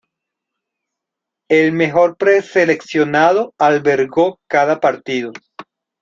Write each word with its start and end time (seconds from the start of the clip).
El 1.47 1.73
mejor 1.73 2.17
preseleccionado 2.17 3.53
albergó 3.59 4.39
cada 4.47 4.79
partido. 4.79 5.31